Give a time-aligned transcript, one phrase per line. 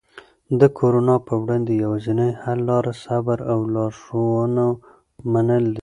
[0.59, 4.65] د کرونا په وړاندې یوازینی حل لاره صبر او د لارښوونو
[5.33, 5.79] منل دي.